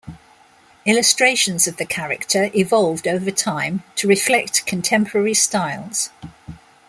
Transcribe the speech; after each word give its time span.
Illustrations 0.83 1.67
of 1.67 1.77
the 1.77 1.85
character 1.85 2.49
evolved 2.55 3.07
over 3.07 3.29
time 3.29 3.83
to 3.93 4.07
reflect 4.07 4.65
contemporary 4.65 5.35
styles. 5.35 6.09